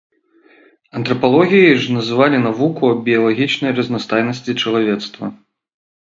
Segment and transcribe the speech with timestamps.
[0.99, 5.25] Антрапалогіяй ж называлі навуку аб біялагічнай разнастайнасці чалавецтва.